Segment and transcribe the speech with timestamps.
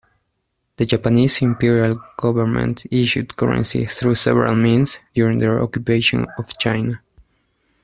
[0.77, 7.03] The Japanese Imperial Government issued currency through several means during their occupation of China.